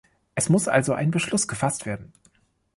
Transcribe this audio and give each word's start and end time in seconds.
Es 0.33 0.49
muss 0.49 0.67
also 0.67 0.93
ein 0.93 1.11
Beschluss 1.11 1.47
gefasst 1.47 1.85
werden. 1.85 2.11